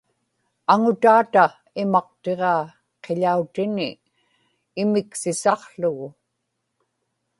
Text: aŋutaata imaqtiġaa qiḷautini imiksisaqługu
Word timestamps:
aŋutaata 0.73 1.43
imaqtiġaa 1.81 2.63
qiḷautini 3.03 3.89
imiksisaqługu 4.81 6.07